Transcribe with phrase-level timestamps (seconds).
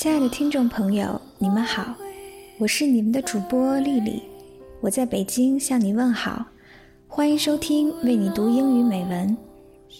[0.00, 1.92] 亲爱的听众朋友，你们好，
[2.58, 4.22] 我是你们的主播丽丽，
[4.80, 6.46] 我在北京向你问好，
[7.08, 9.36] 欢迎收听为你读英语美文。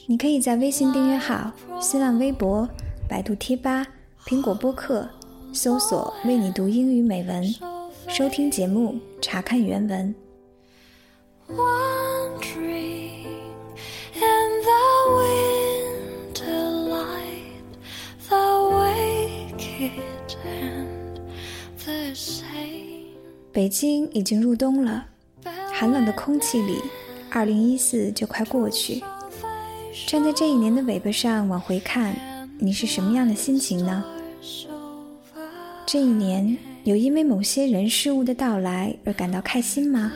[0.07, 2.69] 你可以在微信订阅号、新浪微博、
[3.09, 3.85] 百度贴吧、
[4.25, 5.05] 苹果播客
[5.53, 7.45] 搜索“为你读英语美文”，
[8.07, 10.15] 收听节目，查看原文。
[23.53, 25.05] 北京已经入冬了，
[25.73, 26.79] 寒冷的空气里，
[27.31, 29.03] 二零一四就快过去。
[30.07, 32.15] 站在这一年的尾巴上往回看，
[32.59, 34.05] 你是什么样的心情呢？
[35.85, 40.13] 这一年有因为某些人事物的到来而感到开心吗？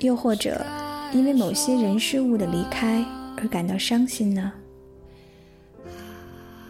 [0.00, 0.64] 又或者
[1.12, 3.04] 因为某些人事物的离开
[3.36, 4.52] 而感到伤心呢？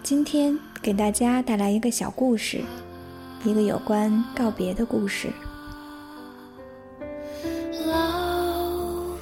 [0.08, 2.62] 今天给大家带来一个小故事，
[3.44, 5.28] 一个有关告别的故事。
[7.86, 9.18] Love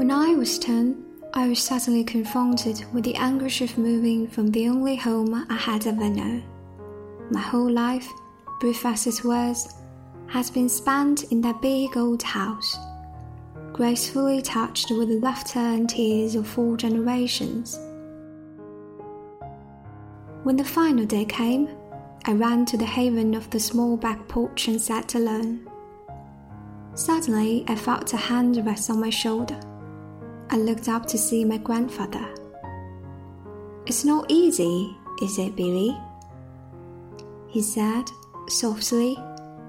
[0.00, 0.96] When I was 10,
[1.34, 5.86] I was suddenly confronted with the anguish of moving from the only home I had
[5.86, 6.42] ever known.
[7.30, 8.08] My whole life,
[8.60, 9.76] brief as it was,
[10.28, 12.78] has been spent in that big old house,
[13.74, 17.78] gracefully touched with the laughter and tears of four generations.
[20.44, 21.68] When the final day came,
[22.24, 25.68] I ran to the haven of the small back porch and sat alone.
[26.94, 29.60] Suddenly, I felt a hand rest on my shoulder.
[30.52, 32.34] I looked up to see my grandfather.
[33.86, 35.96] It's not easy, is it, Billy?
[37.46, 38.04] He said,
[38.48, 39.16] softly,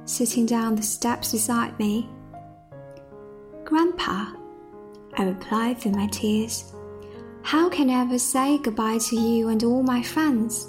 [0.05, 2.09] sitting down the steps beside me.
[3.63, 4.33] Grandpa,
[5.17, 6.73] I replied through my tears,
[7.43, 10.67] how can I ever say goodbye to you and all my friends?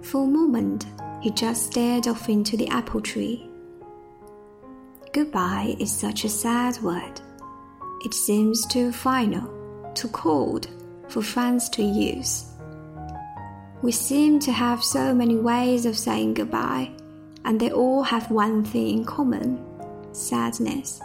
[0.00, 0.86] For a moment,
[1.20, 3.50] he just stared off into the apple tree.
[5.12, 7.20] Goodbye is such a sad word.
[8.04, 9.48] It seems too final,
[9.94, 10.68] too cold
[11.08, 12.44] for friends to use.
[13.80, 16.90] We seem to have so many ways of saying goodbye,
[17.46, 19.64] and they all have one thing in common
[20.12, 21.00] sadness.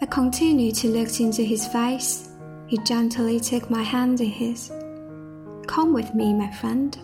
[0.00, 2.30] I continued to look into his face.
[2.68, 4.70] He gently took my hand in his.
[5.66, 6.96] Come with me, my friend,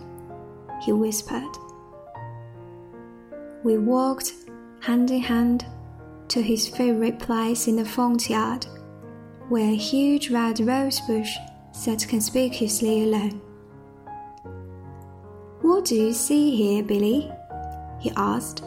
[0.83, 1.59] he whispered.
[3.65, 4.35] We walked
[4.81, 5.65] hand in hand
[6.29, 8.67] to his favorite place in the front yard,
[9.49, 11.37] where a huge red rose bush
[11.73, 13.41] sat conspicuously alone.
[15.61, 17.31] What do you see here, Billy?
[18.01, 18.63] he asked.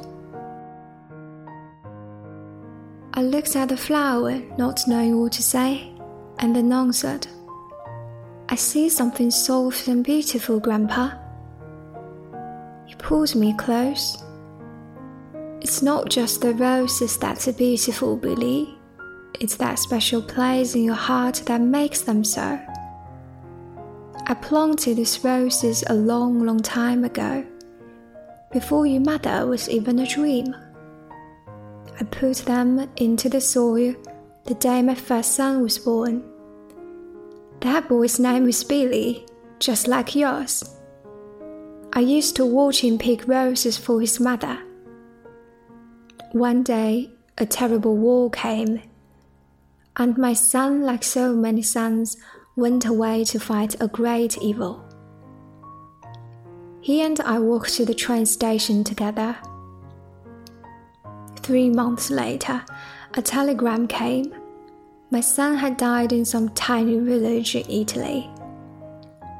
[3.13, 5.91] I looked at the flower, not knowing what to say,
[6.40, 7.28] and then answered,
[8.50, 11.12] I see something soft and beautiful, Grandpa.
[12.85, 14.23] He pulled me close.
[15.67, 18.73] It's not just the roses that's beautiful, Billy.
[19.41, 22.57] It's that special place in your heart that makes them so.
[24.28, 27.45] I planted these roses a long, long time ago,
[28.49, 30.55] before your mother was even a dream.
[31.99, 33.93] I put them into the soil
[34.46, 36.23] the day my first son was born.
[37.59, 39.25] That boy's name was Billy,
[39.59, 40.78] just like yours.
[41.91, 44.64] I used to watch him pick roses for his mother.
[46.34, 48.82] One day, a terrible war came,
[49.96, 52.18] and my son, like so many sons,
[52.58, 54.84] went away to fight a great evil.
[56.82, 59.38] He and I walked to the train station together.
[61.38, 62.64] Three months later,
[63.14, 64.34] a telegram came.
[65.12, 68.29] My son had died in some tiny village in Italy.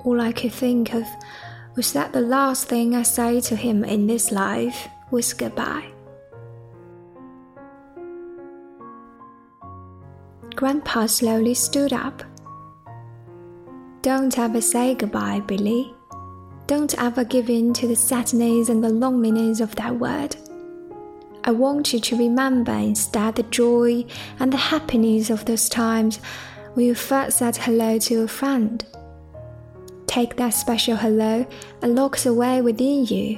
[0.06, 1.06] All I could think of
[1.76, 5.92] was that the last thing I say to him in this life was goodbye.
[10.58, 12.24] Grandpa slowly stood up.
[14.02, 15.94] Don't ever say goodbye, Billy.
[16.66, 20.36] Don't ever give in to the sadness and the loneliness of that word.
[21.44, 24.04] I want you to remember instead the joy
[24.40, 26.18] and the happiness of those times
[26.74, 28.84] when you first said hello to a friend.
[30.08, 31.46] Take that special hello
[31.84, 33.38] and lock it away within you.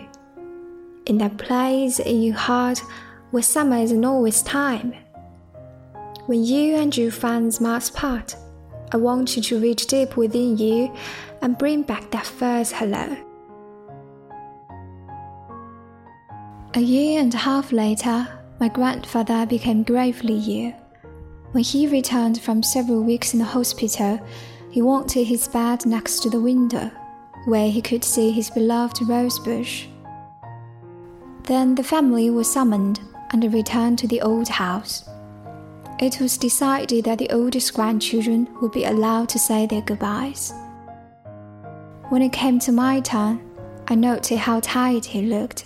[1.06, 2.82] In that place in your heart
[3.32, 4.94] where summer isn't always time.
[6.30, 8.36] When you and your friends must part,
[8.92, 10.96] I want you to reach deep within you
[11.42, 13.18] and bring back that first hello.
[16.76, 18.28] A year and a half later,
[18.60, 20.74] my grandfather became gravely ill.
[21.54, 24.24] When he returned from several weeks in the hospital,
[24.70, 26.92] he wanted his bed next to the window,
[27.46, 29.88] where he could see his beloved rosebush.
[31.46, 33.00] Then the family was summoned
[33.32, 35.10] and returned to the old house.
[36.00, 40.54] It was decided that the oldest grandchildren would be allowed to say their goodbyes.
[42.08, 43.42] When it came to my turn,
[43.90, 45.66] I noted how tired he looked.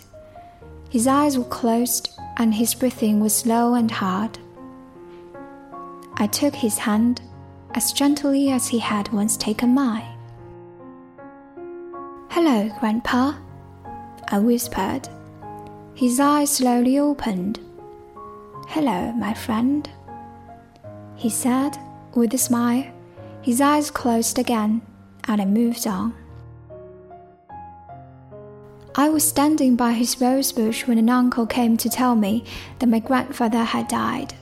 [0.90, 4.40] His eyes were closed and his breathing was slow and hard.
[6.16, 7.22] I took his hand
[7.76, 10.18] as gently as he had once taken mine.
[12.30, 13.34] Hello, Grandpa,
[14.30, 15.08] I whispered.
[15.94, 17.60] His eyes slowly opened.
[18.68, 19.88] Hello, my friend,
[21.16, 21.78] he said
[22.16, 22.86] with a smile.
[23.42, 24.82] His eyes closed again,
[25.28, 26.14] and I moved on.
[28.96, 32.46] I was standing by his rose bush when an uncle came to tell me
[32.80, 34.36] that my grandfather had died.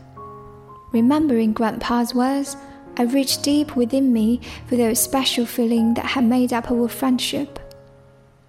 [0.92, 2.58] Remembering Grandpa's words,
[2.98, 7.60] I reached deep within me for the special feeling that had made up our friendship.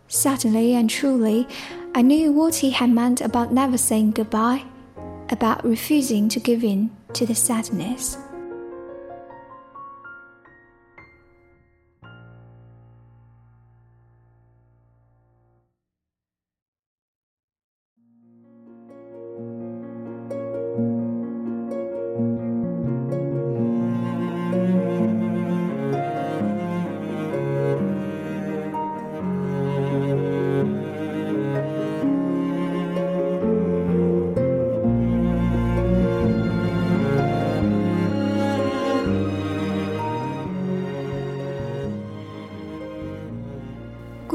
[0.09, 1.47] Suddenly and truly,
[1.95, 4.65] I knew what he had meant about never saying goodbye,
[5.31, 8.17] about refusing to give in to the sadness.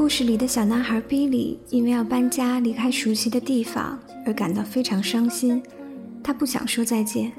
[0.08, 5.62] 故事里的小男孩比利因为要搬家离开熟悉的地方而感到非常伤心，
[6.24, 7.30] 他不想说再见。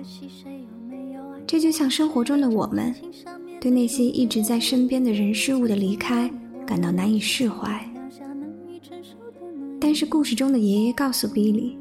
[1.47, 2.93] 这就像生活中的我们，
[3.59, 6.31] 对那些一直在身边的人事物的离开
[6.63, 7.83] 感到难以释怀。
[9.81, 11.75] 但是故事中的爷爷告诉比利，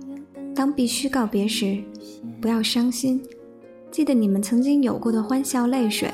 [0.54, 1.78] 当必须告别时，
[2.40, 3.22] 不要伤心，
[3.90, 6.10] 记得你们曾经有过的欢笑泪水，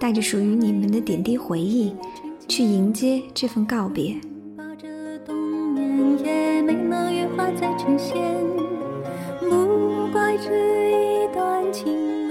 [0.00, 1.92] 带着属于你们的点滴回忆。
[2.50, 4.16] 去迎接这份告别。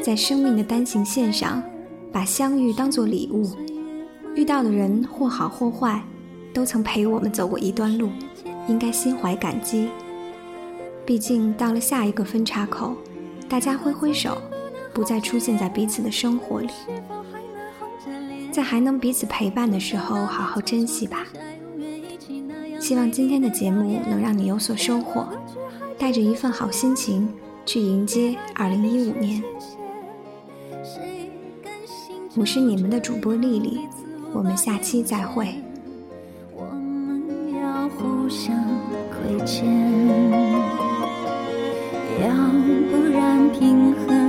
[0.04, 1.64] 在生命的单行线上，
[2.12, 3.50] 把相遇当作礼物，
[4.36, 6.04] 遇到的人或好或坏，
[6.54, 8.10] 都曾陪我们走过一段路，
[8.68, 9.88] 应该心怀感激。
[11.06, 12.94] 毕竟到了下一个分叉口，
[13.48, 14.38] 大家挥挥手，
[14.94, 16.70] 不再出现在彼此的生活里。
[18.60, 21.26] 在还能彼此陪伴的时候，好好珍惜吧。
[22.78, 25.30] 希望今天的节目能让你有所收获，
[25.98, 27.30] 带着一份好心情
[27.66, 29.42] 去迎接2015年。
[32.36, 33.80] 我是你们的主播丽丽，
[34.34, 35.56] 我们下期再会。
[36.54, 38.54] 我们要互相
[39.10, 39.66] 亏欠，
[42.20, 42.36] 要
[42.92, 44.20] 不然平衡。